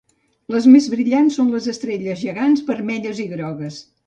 [0.53, 3.81] Les més brillants són estrelles gegants vermelles i grogues.